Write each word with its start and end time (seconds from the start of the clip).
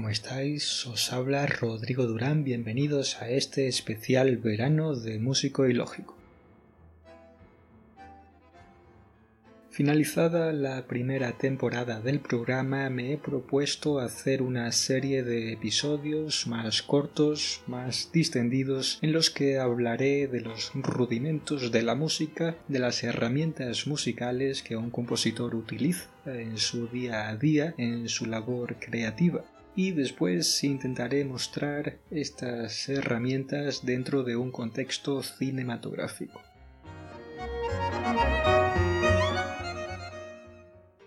¿cómo 0.00 0.08
estáis? 0.08 0.86
Os 0.86 1.12
habla 1.12 1.46
Rodrigo 1.46 2.06
Durán, 2.06 2.42
bienvenidos 2.42 3.20
a 3.20 3.28
este 3.28 3.68
especial 3.68 4.38
verano 4.38 4.96
de 4.96 5.18
Músico 5.18 5.66
y 5.66 5.74
Lógico. 5.74 6.16
Finalizada 9.68 10.54
la 10.54 10.86
primera 10.86 11.32
temporada 11.32 12.00
del 12.00 12.20
programa 12.20 12.88
me 12.88 13.12
he 13.12 13.18
propuesto 13.18 13.98
hacer 13.98 14.40
una 14.40 14.72
serie 14.72 15.22
de 15.22 15.52
episodios 15.52 16.46
más 16.46 16.80
cortos, 16.80 17.60
más 17.66 18.10
distendidos, 18.10 18.98
en 19.02 19.12
los 19.12 19.28
que 19.28 19.58
hablaré 19.58 20.28
de 20.28 20.40
los 20.40 20.72
rudimentos 20.74 21.70
de 21.70 21.82
la 21.82 21.94
música, 21.94 22.56
de 22.68 22.78
las 22.78 23.04
herramientas 23.04 23.86
musicales 23.86 24.62
que 24.62 24.76
un 24.76 24.88
compositor 24.88 25.54
utiliza 25.54 26.08
en 26.24 26.56
su 26.56 26.88
día 26.88 27.28
a 27.28 27.36
día, 27.36 27.74
en 27.76 28.08
su 28.08 28.24
labor 28.24 28.76
creativa 28.80 29.44
y 29.76 29.92
después 29.92 30.62
intentaré 30.64 31.24
mostrar 31.24 31.98
estas 32.10 32.88
herramientas 32.88 33.84
dentro 33.84 34.24
de 34.24 34.36
un 34.36 34.50
contexto 34.50 35.22
cinematográfico. 35.22 36.40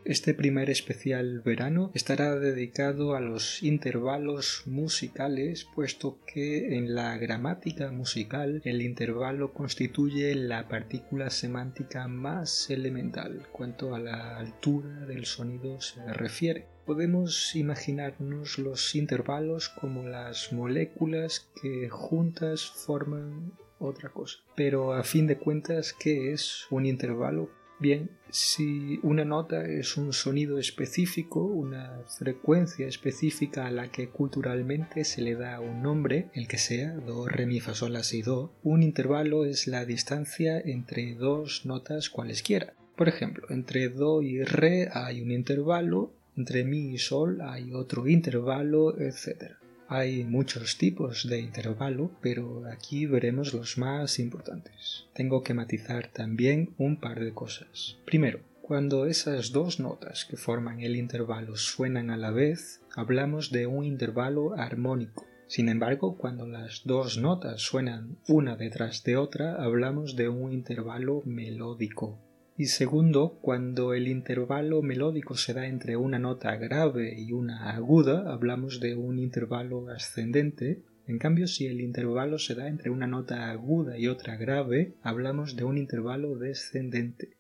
Este 0.06 0.34
primer 0.34 0.70
especial 0.70 1.40
verano 1.40 1.90
estará 1.94 2.36
dedicado 2.36 3.16
a 3.16 3.22
los 3.22 3.64
intervalos 3.64 4.64
musicales, 4.66 5.66
puesto 5.74 6.20
que 6.26 6.76
en 6.76 6.94
la 6.94 7.18
gramática 7.18 7.90
musical 7.90 8.62
el 8.66 8.82
intervalo 8.82 9.54
constituye 9.54 10.36
la 10.36 10.68
partícula 10.68 11.30
semántica 11.30 12.10
más 12.10 12.70
elemental 12.70 13.48
cuanto 13.54 13.96
a 13.96 14.00
la 14.00 14.38
altura 14.38 15.06
del 15.06 15.26
sonido 15.26 15.80
se 15.80 16.06
refiere. 16.12 16.73
Podemos 16.86 17.56
imaginarnos 17.56 18.58
los 18.60 18.94
intervalos 18.96 19.70
como 19.70 20.04
las 20.04 20.52
moléculas 20.52 21.50
que 21.62 21.90
juntas 21.90 22.66
forman 22.66 23.54
otra 23.80 24.10
cosa. 24.10 24.40
Pero 24.56 24.94
a 24.94 25.04
fin 25.04 25.28
de 25.28 25.38
cuentas, 25.38 25.94
¿qué 25.94 26.34
es 26.34 26.66
un 26.70 26.86
intervalo? 26.86 27.50
Bien, 27.80 28.10
si 28.30 29.00
una 29.04 29.26
nota 29.26 29.66
es 29.66 29.98
un 29.98 30.14
sonido 30.14 30.58
específico, 30.58 31.44
una 31.44 32.02
frecuencia 32.18 32.88
específica 32.88 33.66
a 33.66 33.72
la 33.72 33.92
que 33.92 34.10
culturalmente 34.10 35.04
se 35.04 35.22
le 35.22 35.36
da 35.36 35.60
un 35.60 35.82
nombre, 35.82 36.30
el 36.34 36.48
que 36.48 36.58
sea, 36.58 36.94
do, 36.94 37.28
re, 37.28 37.46
mi, 37.46 37.60
fa, 37.60 37.74
sol, 37.74 37.94
la, 37.94 38.04
si, 38.04 38.22
do, 38.22 38.54
un 38.64 38.84
intervalo 38.84 39.46
es 39.46 39.68
la 39.68 39.86
distancia 39.86 40.60
entre 40.60 41.16
dos 41.16 41.66
notas 41.66 42.10
cualesquiera. 42.10 42.74
Por 42.96 43.10
ejemplo, 43.10 43.48
entre 43.50 43.90
do 43.90 44.22
y 44.22 44.44
re 44.44 44.88
hay 44.94 45.22
un 45.22 45.32
intervalo, 45.32 46.14
entre 46.36 46.64
mi 46.64 46.94
y 46.94 46.98
sol 46.98 47.42
hay 47.42 47.74
otro 47.74 48.08
intervalo, 48.08 49.00
etc. 49.00 49.54
Hay 49.88 50.24
muchos 50.24 50.78
tipos 50.78 51.28
de 51.28 51.40
intervalo, 51.40 52.12
pero 52.22 52.64
aquí 52.72 53.06
veremos 53.06 53.54
los 53.54 53.78
más 53.78 54.18
importantes. 54.20 55.06
Tengo 55.14 55.44
que 55.44 55.54
matizar 55.54 56.08
también 56.08 56.74
un 56.78 57.00
par 57.00 57.20
de 57.20 57.34
cosas. 57.34 57.98
Primero, 58.06 58.40
cuando 58.62 59.06
esas 59.06 59.52
dos 59.52 59.80
notas 59.80 60.26
que 60.26 60.38
forman 60.38 60.80
el 60.80 60.96
intervalo 60.96 61.58
suenan 61.58 62.10
a 62.10 62.18
la 62.18 62.32
vez, 62.32 62.82
hablamos 62.96 63.52
de 63.52 63.68
un 63.68 63.84
intervalo 63.84 64.54
armónico. 64.56 65.26
Sin 65.48 65.70
embargo, 65.70 66.18
cuando 66.18 66.48
las 66.48 66.82
dos 66.86 67.18
notas 67.18 67.62
suenan 67.62 68.18
una 68.28 68.56
detrás 68.56 69.04
de 69.04 69.18
otra, 69.18 69.62
hablamos 69.62 70.16
de 70.16 70.30
un 70.30 70.54
intervalo 70.54 71.22
melódico. 71.26 72.18
Y 72.56 72.68
segundo, 72.68 73.40
cuando 73.42 73.96
el 73.96 74.08
intervalo 74.08 74.84
melódico 74.84 75.36
se 75.36 75.56
da 75.56 75.66
entre 75.66 75.98
una 75.98 76.20
nota 76.20 76.56
grave 76.56 77.20
y 77.20 77.32
una 77.32 77.72
aguda, 77.72 78.32
hablamos 78.32 78.80
de 78.80 78.96
un 78.96 79.18
intervalo 79.18 79.90
ascendente. 79.90 80.84
En 81.08 81.18
cambio, 81.18 81.48
si 81.48 81.66
el 81.66 81.82
intervalo 81.82 82.38
se 82.38 82.54
da 82.54 82.68
entre 82.68 82.92
una 82.92 83.08
nota 83.08 83.50
aguda 83.50 83.98
y 83.98 84.08
otra 84.08 84.38
grave, 84.38 84.94
hablamos 85.02 85.56
de 85.56 85.64
un 85.64 85.80
intervalo 85.80 86.38
descendente. 86.38 87.38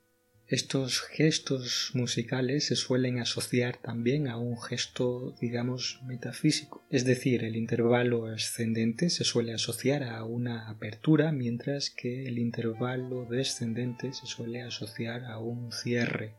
Estos 0.48 1.02
gestos 1.02 1.92
musicales 1.94 2.66
se 2.68 2.76
suelen 2.76 3.20
asociar 3.20 3.78
también 3.78 4.28
a 4.28 4.38
un 4.38 4.62
gesto, 4.62 5.34
digamos, 5.40 6.02
metafísico. 6.06 6.84
Es 6.90 7.06
decir, 7.06 7.44
el 7.44 7.56
intervalo 7.56 8.28
ascendente 8.28 9.09
se 9.09 9.24
suele 9.24 9.54
asociar 9.54 10.04
a 10.04 10.24
una 10.26 10.70
apertura, 10.70 11.31
mientras 11.31 11.90
que 11.90 12.26
el 12.26 12.40
intervalo 12.40 13.26
descendente 13.26 14.14
se 14.14 14.26
suele 14.26 14.62
asociar 14.62 15.24
a 15.26 15.40
un 15.40 15.72
cierre. 15.72 16.36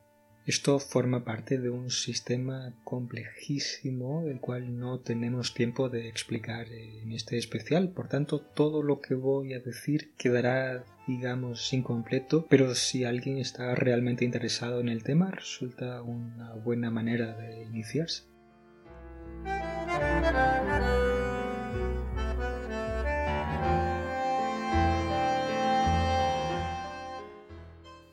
Esto 0.47 0.79
forma 0.79 1.25
parte 1.25 1.57
de 1.57 1.71
un 1.71 1.91
sistema 1.91 2.75
complejísimo, 2.85 4.29
el 4.29 4.41
cual 4.41 4.79
no 4.79 5.01
tenemos 5.01 5.55
tiempo 5.55 5.89
de 5.89 6.07
explicar 6.09 6.71
en 6.71 7.13
este 7.13 7.39
especial. 7.39 7.93
Por 7.93 8.09
tanto, 8.09 8.41
todo 8.41 8.83
lo 8.83 9.01
que 9.01 9.15
voy 9.15 9.55
a 9.55 9.61
decir 9.61 10.13
quedará, 10.19 10.85
digamos, 11.07 11.73
incompleto, 11.73 12.47
pero 12.47 12.75
si 12.75 13.05
alguien 13.05 13.39
está 13.39 13.75
realmente 13.75 14.25
interesado 14.25 14.81
en 14.81 14.89
el 14.89 15.03
tema, 15.03 15.31
resulta 15.31 16.03
una 16.03 16.53
buena 16.55 16.91
manera 16.91 17.35
de 17.37 17.65
iniciarse. 17.65 18.25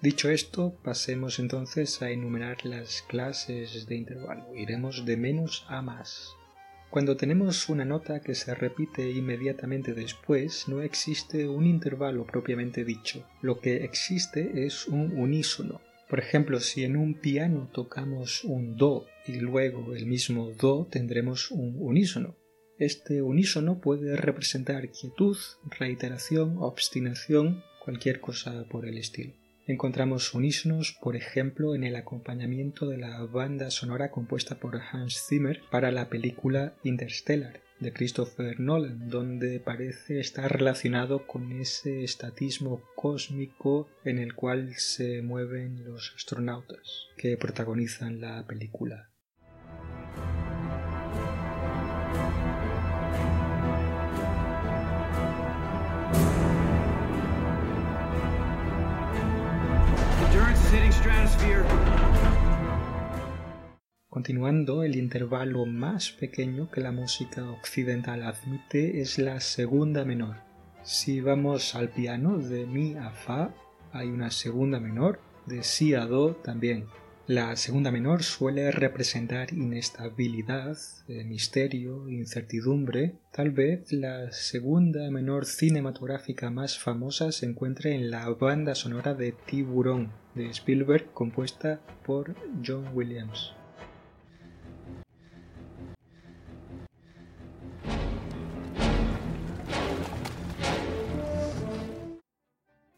Dicho 0.02 0.32
esto, 0.32 0.74
pasemos 0.84 1.38
entonces 1.38 2.02
a 2.02 2.10
enumerar 2.10 2.66
las 2.66 3.04
clases 3.04 3.86
de 3.86 3.96
intervalo. 3.96 4.56
Iremos 4.56 5.06
de 5.06 5.16
menos 5.16 5.64
a 5.70 5.84
más. 5.84 6.36
Cuando 6.92 7.16
tenemos 7.16 7.70
una 7.70 7.86
nota 7.86 8.20
que 8.20 8.36
se 8.36 8.54
repite 8.54 9.10
inmediatamente 9.10 9.94
después, 9.94 10.68
no 10.68 10.82
existe 10.82 11.48
un 11.48 11.66
intervalo 11.66 12.26
propiamente 12.26 12.84
dicho. 12.84 13.26
Lo 13.42 13.62
que 13.62 13.86
existe 13.86 14.66
es 14.66 14.90
un 14.90 15.18
unísono. 15.18 15.80
Por 16.10 16.20
ejemplo, 16.20 16.60
si 16.60 16.84
en 16.84 16.98
un 16.98 17.14
piano 17.14 17.70
tocamos 17.72 18.44
un 18.44 18.76
do 18.76 19.06
y 19.26 19.40
luego 19.40 19.96
el 19.96 20.06
mismo 20.06 20.52
do, 20.52 20.86
tendremos 20.92 21.50
un 21.52 21.78
unísono. 21.80 22.36
Este 22.78 23.22
unísono 23.22 23.80
puede 23.80 24.18
representar 24.18 24.92
quietud, 24.92 25.38
reiteración, 25.80 26.58
obstinación, 26.60 27.64
cualquier 27.86 28.20
cosa 28.20 28.66
por 28.70 28.86
el 28.86 28.98
estilo. 28.98 29.41
Encontramos 29.68 30.34
unísonos, 30.34 30.98
por 31.00 31.16
ejemplo, 31.16 31.76
en 31.76 31.84
el 31.84 31.96
acompañamiento 31.96 32.88
de 32.88 32.98
la 32.98 33.24
banda 33.26 33.70
sonora 33.70 34.10
compuesta 34.10 34.56
por 34.56 34.82
Hans 34.92 35.26
Zimmer 35.28 35.62
para 35.70 35.92
la 35.92 36.10
película 36.10 36.74
Interstellar 36.84 37.62
de 37.80 37.94
Christopher 37.94 38.60
Nolan, 38.60 39.10
donde 39.10 39.60
parece 39.60 40.20
estar 40.20 40.52
relacionado 40.52 41.28
con 41.28 41.52
ese 41.52 42.04
estatismo 42.04 42.82
cósmico 42.96 43.88
en 44.04 44.20
el 44.20 44.34
cual 44.34 44.74
se 44.76 45.22
mueven 45.22 45.84
los 45.84 46.14
astronautas 46.16 47.08
que 47.18 47.38
protagonizan 47.38 48.22
la 48.22 48.46
película. 48.48 49.11
Continuando, 64.22 64.84
el 64.84 64.98
intervalo 64.98 65.66
más 65.66 66.12
pequeño 66.12 66.70
que 66.70 66.80
la 66.80 66.92
música 66.92 67.50
occidental 67.50 68.22
admite 68.22 69.02
es 69.02 69.18
la 69.18 69.40
segunda 69.40 70.06
menor. 70.06 70.36
Si 70.84 71.22
vamos 71.22 71.74
al 71.74 71.90
piano 71.90 72.38
de 72.38 72.68
mi 72.68 72.94
a 72.94 73.10
fa, 73.10 73.52
hay 73.92 74.10
una 74.10 74.30
segunda 74.30 74.80
menor, 74.80 75.20
de 75.48 75.64
si 75.64 75.96
a 75.96 76.06
do 76.06 76.36
también. 76.36 76.86
La 77.26 77.56
segunda 77.56 77.90
menor 77.90 78.22
suele 78.22 78.70
representar 78.70 79.54
inestabilidad, 79.54 80.78
eh, 81.08 81.24
misterio, 81.24 82.08
incertidumbre. 82.08 83.16
Tal 83.32 83.50
vez 83.50 83.92
la 83.92 84.32
segunda 84.32 85.10
menor 85.10 85.48
cinematográfica 85.48 86.52
más 86.52 86.78
famosa 86.78 87.32
se 87.32 87.48
encuentre 87.48 87.96
en 87.96 88.12
la 88.12 88.30
banda 88.30 88.76
sonora 88.76 89.16
de 89.16 89.32
Tiburón 89.32 90.12
de 90.36 90.46
Spielberg 90.52 91.12
compuesta 91.12 91.82
por 92.06 92.36
John 92.64 92.86
Williams. 92.94 93.56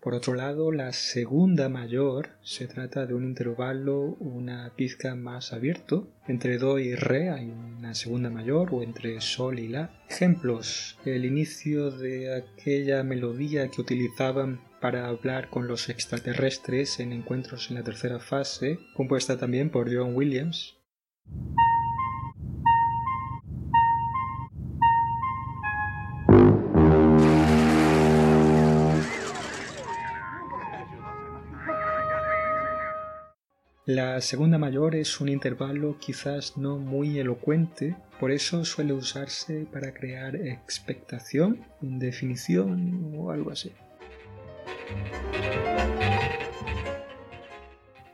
Por 0.04 0.16
otro 0.16 0.34
lado, 0.34 0.74
la 0.74 0.92
segunda 0.92 1.70
mayor 1.70 2.32
se 2.42 2.68
trata 2.68 3.06
de 3.06 3.14
un 3.14 3.24
intervalo 3.24 4.18
una 4.20 4.74
pizca 4.76 5.16
más 5.16 5.54
abierto. 5.54 6.10
Entre 6.28 6.58
Do 6.58 6.78
y 6.78 6.94
Re 6.94 7.30
hay 7.30 7.50
una 7.50 7.96
segunda 7.96 8.30
mayor 8.30 8.74
o 8.74 8.84
entre 8.84 9.22
Sol 9.22 9.60
y 9.60 9.70
La. 9.70 10.04
Ejemplos. 10.10 11.00
El 11.06 11.24
inicio 11.24 11.90
de 11.90 12.36
aquella 12.36 13.02
melodía 13.04 13.70
que 13.70 13.80
utilizaban 13.80 14.60
para 14.82 15.08
hablar 15.08 15.50
con 15.50 15.70
los 15.70 15.88
extraterrestres 15.88 17.00
en 17.00 17.14
encuentros 17.14 17.70
en 17.70 17.78
la 17.78 17.84
tercera 17.84 18.20
fase, 18.20 18.80
compuesta 18.98 19.38
también 19.38 19.70
por 19.70 19.90
John 19.90 20.16
Williams. 20.16 20.76
La 33.86 34.22
segunda 34.22 34.58
mayor 34.58 34.96
es 34.96 35.20
un 35.20 35.28
intervalo 35.28 35.98
quizás 36.00 36.56
no 36.56 36.78
muy 36.78 37.20
elocuente, 37.20 37.98
por 38.18 38.32
eso 38.32 38.64
suele 38.64 38.94
usarse 38.94 39.68
para 39.74 39.94
crear 39.94 40.38
expectación, 40.38 41.60
indefinición 41.82 43.14
o 43.14 43.32
algo 43.32 43.52
así. 43.52 43.74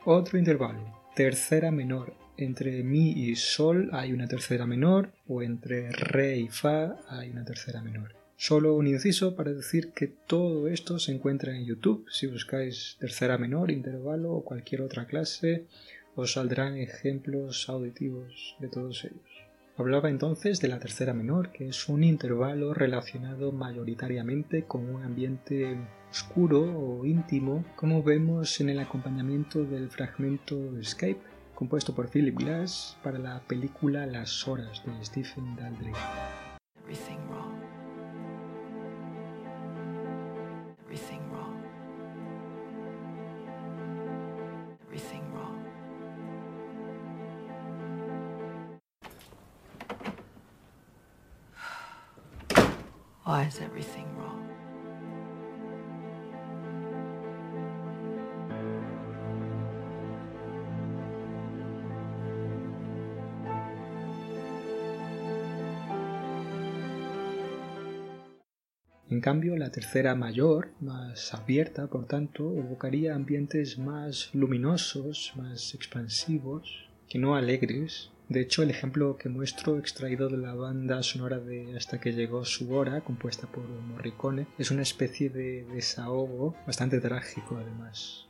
Otro 0.05 0.39
intervalo, 0.39 1.03
tercera 1.15 1.69
menor. 1.69 2.15
Entre 2.35 2.81
mi 2.81 3.11
y 3.11 3.35
sol 3.35 3.91
hay 3.93 4.11
una 4.11 4.27
tercera 4.27 4.65
menor 4.65 5.11
o 5.27 5.43
entre 5.43 5.91
re 5.91 6.37
y 6.37 6.47
fa 6.47 6.95
hay 7.09 7.29
una 7.29 7.45
tercera 7.45 7.79
menor. 7.83 8.18
Solo 8.41 8.73
un 8.75 8.87
inciso 8.87 9.35
para 9.35 9.51
decir 9.51 9.91
que 9.91 10.07
todo 10.07 10.69
esto 10.69 10.97
se 10.97 11.11
encuentra 11.11 11.53
en 11.53 11.65
YouTube. 11.65 12.05
Si 12.09 12.25
buscáis 12.25 12.95
tercera 12.97 13.37
menor, 13.37 13.69
intervalo 13.69 14.31
o 14.31 14.45
cualquier 14.45 14.81
otra 14.81 15.07
clase, 15.07 15.65
os 16.15 16.31
saldrán 16.31 16.77
ejemplos 16.77 17.67
auditivos 17.67 18.55
de 18.59 18.69
todos 18.69 19.03
ellos. 19.03 19.29
Hablaba 19.75 20.09
entonces 20.09 20.61
de 20.61 20.69
la 20.69 20.79
tercera 20.79 21.13
menor, 21.13 21.51
que 21.51 21.67
es 21.67 21.89
un 21.89 22.01
intervalo 22.01 22.73
relacionado 22.73 23.51
mayoritariamente 23.51 24.63
con 24.63 24.89
un 24.89 25.03
ambiente 25.03 25.75
oscuro 26.09 26.61
o 26.61 27.05
íntimo, 27.05 27.65
como 27.75 28.03
vemos 28.03 28.61
en 28.61 28.69
el 28.69 28.79
acompañamiento 28.79 29.65
del 29.65 29.89
fragmento 29.89 30.79
Escape, 30.79 31.19
compuesto 31.55 31.93
por 31.93 32.09
Philip 32.09 32.39
Glass 32.39 32.97
para 33.03 33.19
la 33.19 33.41
película 33.41 34.05
Las 34.05 34.47
Horas 34.47 34.81
de 34.85 35.03
Stephen 35.03 35.57
Daldry. 35.57 35.91
En 69.09 69.21
cambio, 69.21 69.57
la 69.57 69.71
tercera 69.71 70.13
mayor, 70.13 70.69
más 70.81 71.33
abierta, 71.33 71.87
por 71.87 72.05
tanto, 72.05 72.55
evocaría 72.55 73.15
ambientes 73.15 73.79
más 73.79 74.29
luminosos, 74.33 75.33
más 75.35 75.73
expansivos, 75.73 76.87
que 77.07 77.17
no 77.17 77.35
alegres, 77.35 78.11
de 78.29 78.41
hecho, 78.41 78.61
el 78.61 78.69
ejemplo 78.69 79.17
que 79.17 79.27
muestro, 79.27 79.79
extraído 79.79 80.29
de 80.29 80.37
la 80.37 80.53
banda 80.53 81.01
sonora 81.01 81.39
de 81.39 81.75
Hasta 81.75 81.99
que 81.99 82.13
llegó 82.13 82.45
su 82.45 82.71
hora, 82.75 83.01
compuesta 83.01 83.47
por 83.47 83.67
Morricone, 83.67 84.45
es 84.59 84.69
una 84.69 84.83
especie 84.83 85.31
de 85.31 85.65
desahogo 85.73 86.55
bastante 86.67 86.99
trágico 86.99 87.57
además. 87.57 88.28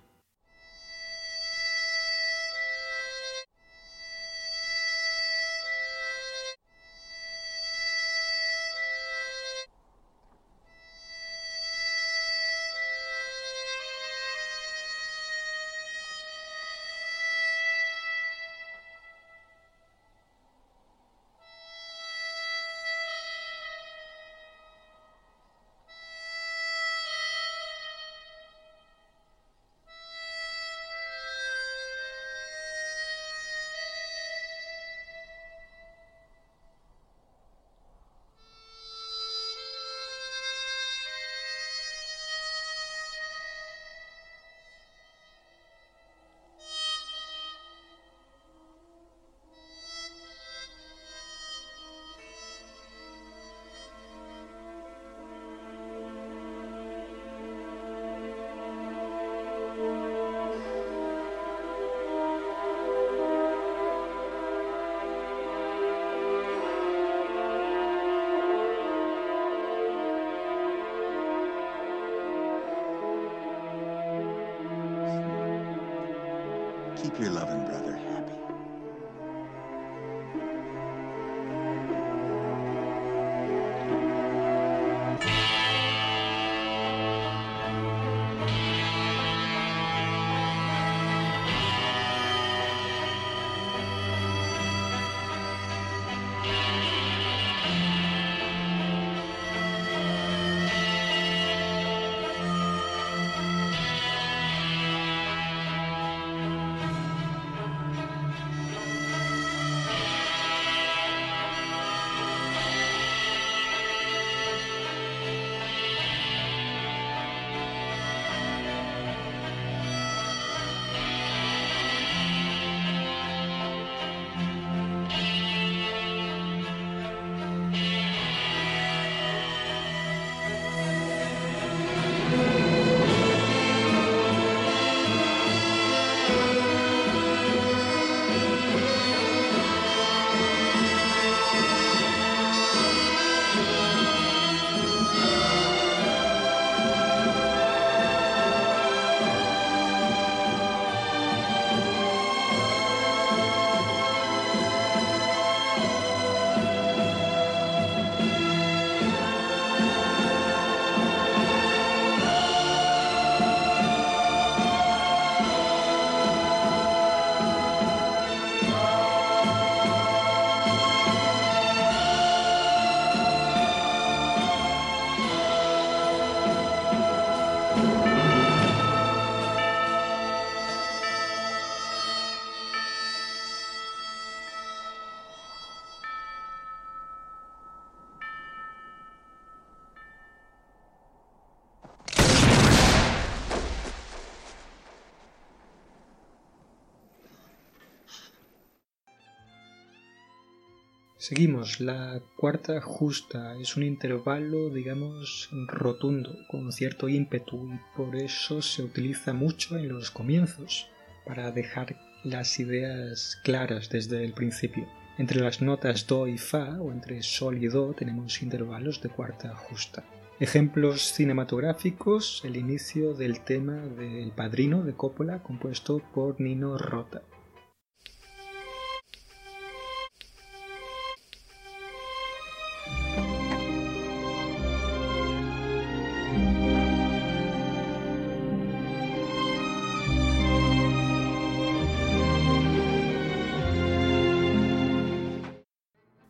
Seguimos, 201.20 201.82
la 201.82 202.22
cuarta 202.38 202.80
justa 202.80 203.54
es 203.58 203.76
un 203.76 203.84
intervalo, 203.84 204.70
digamos, 204.70 205.50
rotundo, 205.68 206.34
con 206.48 206.72
cierto 206.72 207.10
ímpetu 207.10 207.74
y 207.74 207.98
por 207.98 208.16
eso 208.16 208.62
se 208.62 208.84
utiliza 208.84 209.34
mucho 209.34 209.76
en 209.76 209.90
los 209.90 210.12
comienzos, 210.12 210.88
para 211.26 211.52
dejar 211.52 211.98
las 212.24 212.58
ideas 212.58 213.38
claras 213.44 213.90
desde 213.90 214.24
el 214.24 214.32
principio. 214.32 214.88
Entre 215.18 215.42
las 215.42 215.62
notas 215.62 216.08
Do 216.08 216.26
y 216.26 216.38
Fa, 216.38 216.80
o 216.80 216.90
entre 216.94 217.22
Sol 217.22 217.62
y 217.62 217.68
Do, 217.68 217.94
tenemos 217.94 218.42
intervalos 218.42 219.02
de 219.02 219.10
cuarta 219.10 219.54
justa. 219.58 220.06
Ejemplos 220.40 221.02
cinematográficos, 221.02 222.42
el 222.46 222.56
inicio 222.56 223.14
del 223.14 223.42
tema 223.42 223.76
del 223.76 224.32
Padrino 224.32 224.84
de 224.84 224.94
Coppola, 224.94 225.44
compuesto 225.44 226.02
por 226.14 226.40
Nino 226.40 226.78
Rota. 226.78 227.24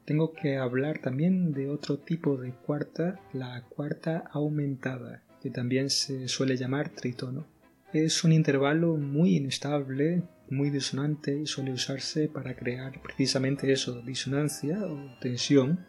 Tengo 0.09 0.33
que 0.33 0.57
hablar 0.57 0.97
también 0.97 1.51
de 1.53 1.69
otro 1.69 1.99
tipo 1.99 2.35
de 2.35 2.51
cuarta, 2.51 3.19
la 3.31 3.61
cuarta 3.69 4.23
aumentada, 4.31 5.21
que 5.39 5.51
también 5.51 5.91
se 5.91 6.27
suele 6.27 6.57
llamar 6.57 6.89
tritono. 6.89 7.45
Es 7.93 8.23
un 8.23 8.31
intervalo 8.31 8.97
muy 8.97 9.35
inestable, 9.35 10.23
muy 10.49 10.71
disonante 10.71 11.39
y 11.39 11.45
suele 11.45 11.73
usarse 11.73 12.27
para 12.27 12.55
crear 12.55 12.99
precisamente 13.03 13.71
eso, 13.71 14.01
disonancia 14.01 14.79
o 14.83 15.15
tensión. 15.21 15.85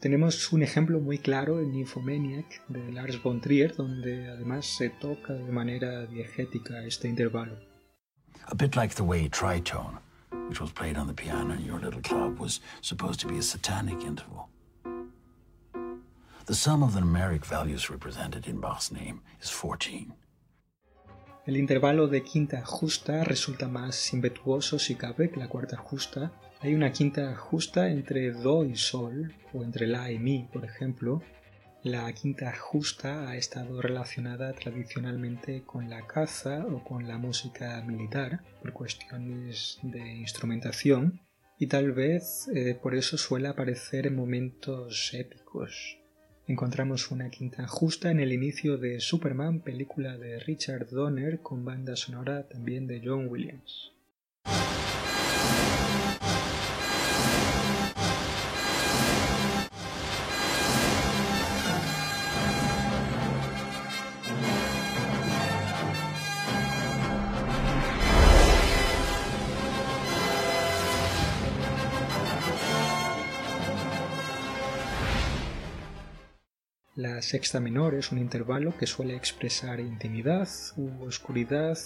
Tenemos 0.00 0.52
un 0.52 0.64
ejemplo 0.64 0.98
muy 0.98 1.18
claro 1.18 1.60
en 1.60 1.70
Nymphomaniac 1.70 2.66
de 2.66 2.90
Lars 2.90 3.22
von 3.22 3.40
Trier, 3.40 3.76
donde 3.76 4.30
además 4.30 4.66
se 4.66 4.90
toca 4.90 5.32
de 5.32 5.52
manera 5.52 6.06
diegética 6.06 6.84
este 6.84 7.06
intervalo. 7.06 7.56
A 8.46 8.54
bit 8.56 8.74
like 8.74 8.96
the 8.96 9.04
tritone 9.30 10.03
which 10.48 10.60
was 10.60 10.72
played 10.72 10.96
on 10.96 11.06
the 11.06 11.14
piano 11.14 11.54
in 11.54 11.64
your 11.64 11.80
little 11.80 12.02
club, 12.02 12.38
was 12.38 12.60
supposed 12.80 13.20
to 13.20 13.26
be 13.26 13.38
a 13.38 13.42
satanic 13.42 14.02
interval. 14.04 14.48
The 16.46 16.54
sum 16.54 16.82
of 16.82 16.92
the 16.92 17.00
numeric 17.00 17.46
values 17.46 17.88
represented 17.88 18.46
in 18.46 18.60
Bach's 18.60 18.92
name 18.92 19.22
is 19.40 19.50
14. 19.50 20.12
El 21.46 21.56
intervalo 21.56 22.06
de 22.08 22.22
quinta 22.22 22.64
justa 22.64 23.22
resulta 23.24 23.68
más 23.68 24.12
impetuoso 24.12 24.78
si 24.78 24.94
cabe 24.94 25.30
que 25.30 25.40
la 25.40 25.48
cuarta 25.48 25.76
justa. 25.76 26.32
Hay 26.60 26.74
una 26.74 26.90
quinta 26.92 27.34
justa 27.36 27.88
entre 27.88 28.32
Do 28.32 28.64
y 28.64 28.76
Sol, 28.76 29.34
o 29.52 29.62
entre 29.62 29.86
La 29.86 30.10
y 30.10 30.18
Mi, 30.18 30.48
por 30.52 30.64
ejemplo, 30.64 31.22
la 31.84 32.10
quinta 32.14 32.50
justa 32.56 33.28
ha 33.28 33.36
estado 33.36 33.82
relacionada 33.82 34.54
tradicionalmente 34.54 35.64
con 35.66 35.90
la 35.90 36.06
caza 36.06 36.64
o 36.64 36.82
con 36.82 37.06
la 37.06 37.18
música 37.18 37.82
militar 37.82 38.40
por 38.62 38.72
cuestiones 38.72 39.78
de 39.82 40.14
instrumentación 40.14 41.20
y 41.58 41.66
tal 41.66 41.92
vez 41.92 42.48
eh, 42.54 42.74
por 42.74 42.94
eso 42.94 43.18
suele 43.18 43.48
aparecer 43.48 44.06
en 44.06 44.16
momentos 44.16 45.12
épicos. 45.12 45.98
Encontramos 46.46 47.10
una 47.10 47.28
quinta 47.28 47.68
justa 47.68 48.10
en 48.10 48.20
el 48.20 48.32
inicio 48.32 48.78
de 48.78 48.98
Superman, 49.00 49.60
película 49.60 50.16
de 50.16 50.38
Richard 50.38 50.88
Donner 50.88 51.40
con 51.40 51.66
banda 51.66 51.96
sonora 51.96 52.48
también 52.48 52.86
de 52.86 53.02
John 53.04 53.28
Williams. 53.28 53.92
La 77.04 77.20
sexta 77.20 77.60
menor 77.60 77.94
es 77.94 78.12
un 78.12 78.18
intervalo 78.18 78.74
que 78.78 78.86
suele 78.86 79.14
expresar 79.14 79.78
intimidad 79.78 80.48
u 80.78 81.04
oscuridad. 81.04 81.76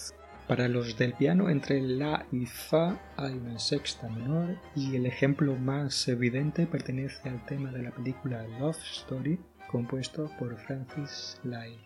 Para 0.47 0.69
los 0.69 0.97
del 0.97 1.11
piano, 1.11 1.49
entre 1.49 1.81
La 1.81 2.25
y 2.31 2.45
Fa 2.45 2.97
hay 3.17 3.33
una 3.33 3.59
sexta 3.59 4.07
menor 4.07 4.57
y 4.77 4.95
el 4.95 5.05
ejemplo 5.05 5.57
más 5.57 6.07
evidente 6.07 6.67
pertenece 6.67 7.27
al 7.27 7.45
tema 7.45 7.69
de 7.69 7.83
la 7.83 7.91
película 7.91 8.47
Love 8.61 8.81
Story, 8.81 9.37
compuesto 9.69 10.31
por 10.39 10.57
Francis 10.57 11.37
Lai. 11.43 11.77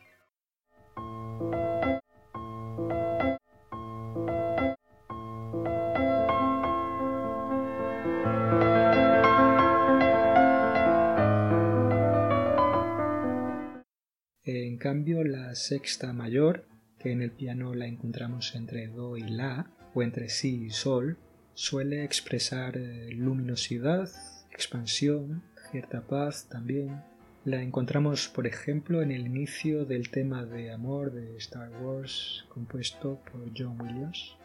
Cambio, 14.93 15.23
la 15.23 15.55
sexta 15.55 16.13
mayor, 16.13 16.67
que 16.99 17.11
en 17.11 17.23
el 17.23 17.31
piano 17.31 17.73
la 17.73 17.87
encontramos 17.87 18.53
entre 18.53 18.89
Do 18.89 19.17
y 19.17 19.23
La, 19.23 19.65
o 19.95 20.03
entre 20.03 20.29
Si 20.29 20.65
y 20.65 20.69
Sol, 20.69 21.17
suele 21.55 22.03
expresar 22.03 22.77
eh, 22.77 23.09
luminosidad, 23.09 24.07
expansión, 24.51 25.41
cierta 25.71 26.01
paz 26.01 26.47
también. 26.47 27.01
La 27.43 27.63
encontramos, 27.63 28.29
por 28.29 28.45
ejemplo, 28.45 29.01
en 29.01 29.09
el 29.09 29.25
inicio 29.25 29.83
del 29.85 30.11
tema 30.11 30.45
de 30.45 30.71
amor 30.71 31.11
de 31.11 31.37
Star 31.37 31.71
Wars, 31.81 32.45
compuesto 32.49 33.19
por 33.31 33.49
John 33.57 33.81
Williams. 33.81 34.37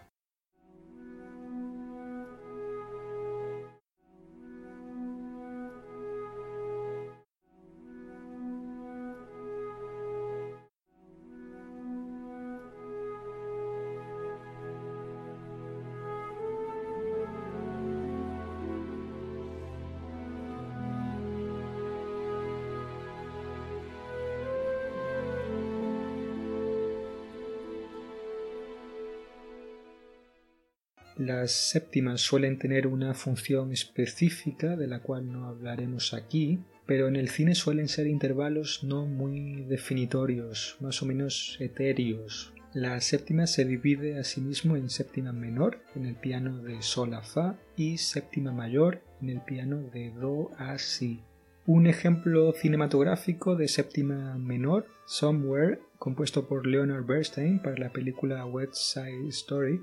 Las 31.19 31.51
séptimas 31.51 32.21
suelen 32.21 32.61
tener 32.61 32.87
una 32.87 33.13
función 33.13 33.73
específica 33.73 34.77
de 34.77 34.87
la 34.87 35.01
cual 35.01 35.33
no 35.33 35.47
hablaremos 35.47 36.15
aquí, 36.15 36.61
pero 36.87 37.09
en 37.09 37.17
el 37.17 37.29
cine 37.29 37.57
suelen 37.57 37.89
ser 37.89 38.07
intervalos 38.07 38.85
no 38.85 39.05
muy 39.05 39.65
definitorios, 39.65 40.77
más 40.79 41.03
o 41.03 41.07
menos 41.07 41.57
etéreos. 41.59 42.55
La 42.73 43.01
séptima 43.01 43.49
se 43.49 43.65
divide 43.65 44.21
asimismo 44.21 44.77
en 44.77 44.91
séptima 44.91 45.33
menor 45.33 45.81
en 45.97 46.07
el 46.07 46.15
piano 46.15 46.63
de 46.63 46.83
sol 46.83 47.13
a 47.15 47.23
fa 47.23 47.59
y 47.77 47.99
séptima 47.99 48.53
mayor 48.53 49.03
en 49.21 49.31
el 49.31 49.41
piano 49.41 49.83
de 49.93 50.11
do 50.11 50.53
a 50.57 50.79
si. 50.79 51.21
Un 51.67 51.89
ejemplo 51.89 52.53
cinematográfico 52.53 53.57
de 53.57 53.67
séptima 53.67 54.39
menor, 54.39 54.87
Somewhere, 55.05 55.81
compuesto 55.99 56.47
por 56.47 56.65
Leonard 56.65 57.05
Bernstein 57.05 57.61
para 57.61 57.77
la 57.77 57.91
película 57.91 58.47
West 58.47 58.75
Side 58.75 59.29
Story, 59.31 59.81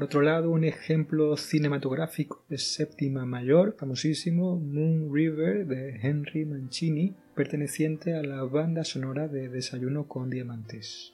Por 0.00 0.06
otro 0.06 0.22
lado, 0.22 0.50
un 0.50 0.64
ejemplo 0.64 1.36
cinematográfico 1.36 2.42
de 2.48 2.56
séptima 2.56 3.26
mayor, 3.26 3.76
famosísimo, 3.78 4.58
Moon 4.58 5.14
River 5.14 5.66
de 5.66 6.00
Henry 6.00 6.46
Mancini, 6.46 7.14
perteneciente 7.34 8.14
a 8.14 8.22
la 8.22 8.42
banda 8.44 8.82
sonora 8.82 9.28
de 9.28 9.50
Desayuno 9.50 10.08
con 10.08 10.30
Diamantes. 10.30 11.12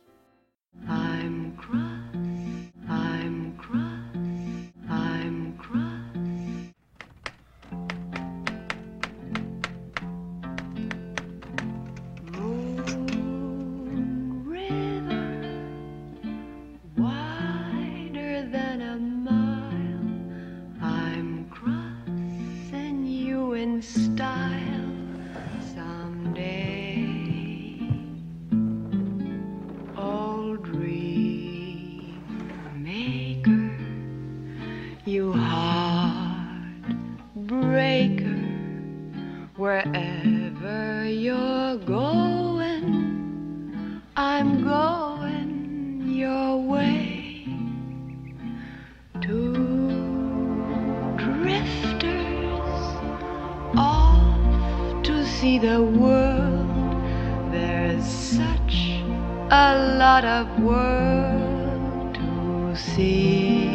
Of 60.36 60.48
world 60.60 62.14
to 62.14 62.76
see. 62.76 63.70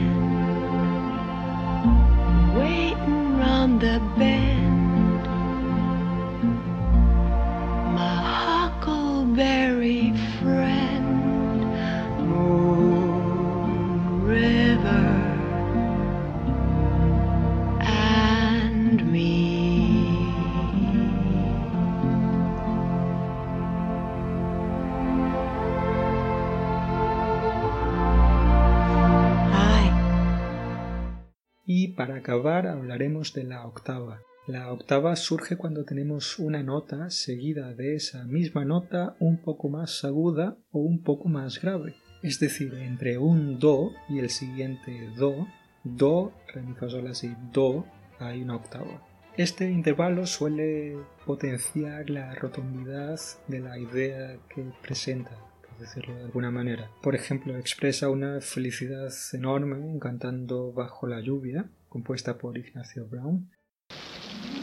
waiting 2.60 3.38
round 3.38 3.80
the 3.80 4.02
bend. 4.18 4.59
De 33.34 33.44
la 33.44 33.66
octava. 33.66 34.22
La 34.48 34.72
octava 34.72 35.16
surge 35.16 35.58
cuando 35.58 35.84
tenemos 35.84 36.40
una 36.40 36.64
nota 36.64 37.10
seguida 37.12 37.74
de 37.74 37.96
esa 37.96 38.24
misma 38.24 38.66
nota 38.66 39.16
un 39.20 39.38
poco 39.38 39.70
más 39.70 40.04
aguda 40.04 40.58
o 40.72 40.80
un 40.80 41.04
poco 41.04 41.30
más 41.30 41.62
grave. 41.62 41.96
Es 42.24 42.40
decir, 42.40 42.74
entre 42.74 43.18
un 43.18 43.60
do 43.60 43.92
y 44.10 44.20
el 44.20 44.30
siguiente 44.30 45.10
do, 45.18 45.48
do, 45.84 46.34
re, 46.54 46.64
mi, 46.64 46.74
fa, 46.74 46.90
sol, 46.90 47.04
la, 47.04 47.14
si, 47.14 47.36
do, 47.54 47.86
hay 48.20 48.42
una 48.42 48.56
octava. 48.56 49.06
Este 49.38 49.70
intervalo 49.70 50.26
suele 50.26 50.98
potenciar 51.26 52.10
la 52.10 52.34
rotundidad 52.34 53.20
de 53.48 53.60
la 53.60 53.78
idea 53.78 54.38
que 54.54 54.66
presenta, 54.82 55.32
por 55.62 55.78
decirlo 55.78 56.16
de 56.16 56.24
alguna 56.24 56.52
manera. 56.52 56.90
Por 57.04 57.14
ejemplo, 57.14 57.56
expresa 57.56 58.10
una 58.10 58.42
felicidad 58.42 59.14
enorme 59.34 60.00
cantando 60.00 60.74
Bajo 60.74 61.08
la 61.08 61.22
lluvia, 61.22 61.70
compuesta 61.90 62.38
por 62.38 62.58
Ignacio 62.58 63.06
Brown. 63.08 63.50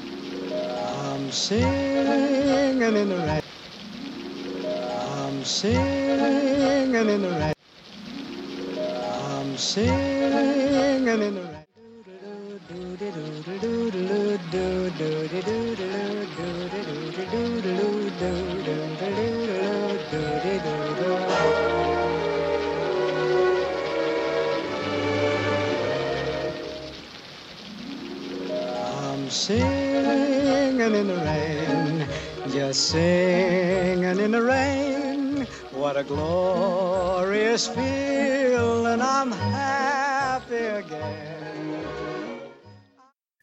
I'm 0.09 1.31
singing 1.33 2.83
in 2.83 3.09
the 3.09 3.17
rain. 3.17 3.43
I'm 4.65 5.45
singing 5.45 6.95
in 6.95 7.23
the 7.23 7.31
rain. 7.31 7.53
I'm 8.79 9.57
singing 9.57 11.23
in 11.23 11.35
the 11.35 11.41
rain. 11.41 11.57
Singing 29.47 30.81
in 30.81 31.07
the 31.07 31.15
rain, 31.25 32.05
just 32.51 32.91
singing 32.91 34.19
in 34.19 34.33
the 34.33 34.43
rain. 34.43 35.47
What 35.71 35.97
a 35.97 36.03
glorious 36.03 37.69
feeling, 37.69 39.01
I'm 39.01 39.31
happy 39.31 40.67
again. 40.83 41.37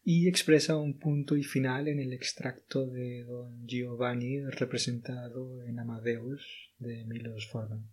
y 0.06 0.28
expresa 0.28 0.76
un 0.76 0.98
punto 0.98 1.34
y 1.34 1.42
final 1.42 1.88
en 1.88 1.98
el 1.98 2.12
extracto 2.12 2.84
de 2.84 3.24
Don 3.24 3.66
Giovanni 3.66 4.44
representado 4.50 5.62
en 5.62 5.78
Amadeus 5.78 6.70
de 6.78 7.06
Milos 7.06 7.46
Forman. 7.46 7.88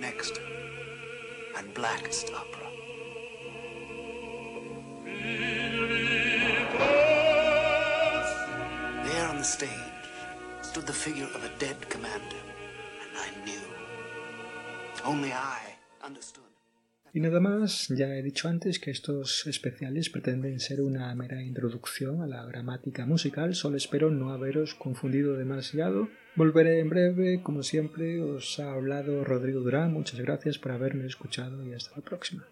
Next 0.00 0.40
and 1.56 1.72
blackest 1.74 2.32
opera. 2.34 2.79
The 9.40 9.46
stage 9.46 9.70
stood 10.60 10.84
the 10.84 10.92
figure 10.92 11.30
of 11.34 11.42
a 11.42 11.52
dead 11.58 11.78
commander, 11.88 12.42
and 13.02 13.12
I 13.26 13.28
knew. 13.44 13.66
Only 15.02 15.32
I 15.32 15.60
understood. 16.04 16.44
Y 17.14 17.20
nada 17.20 17.40
más, 17.40 17.88
ya 17.88 18.14
he 18.14 18.22
dicho 18.22 18.48
antes 18.48 18.78
que 18.78 18.90
estos 18.90 19.46
especiales 19.46 20.10
pretenden 20.10 20.60
ser 20.60 20.82
una 20.82 21.14
mera 21.14 21.42
introducción 21.42 22.20
a 22.20 22.26
la 22.26 22.44
gramática 22.44 23.06
musical, 23.06 23.54
solo 23.54 23.78
espero 23.78 24.10
no 24.10 24.30
haberos 24.30 24.74
confundido 24.74 25.38
demasiado. 25.38 26.10
Volveré 26.36 26.80
en 26.80 26.90
breve, 26.90 27.42
como 27.42 27.62
siempre, 27.62 28.20
os 28.20 28.60
ha 28.60 28.72
hablado 28.72 29.24
Rodrigo 29.24 29.60
Durán, 29.60 29.94
muchas 29.94 30.20
gracias 30.20 30.58
por 30.58 30.72
haberme 30.72 31.06
escuchado 31.06 31.66
y 31.66 31.72
hasta 31.72 31.96
la 31.96 32.02
próxima. 32.02 32.44